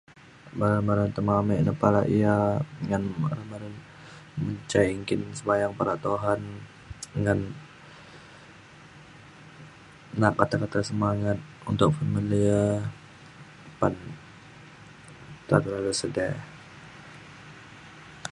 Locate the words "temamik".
1.15-1.59